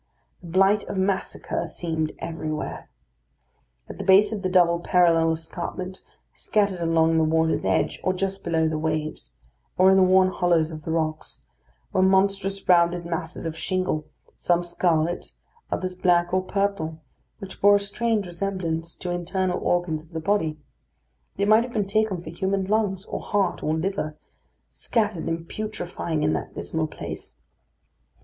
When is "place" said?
26.87-27.35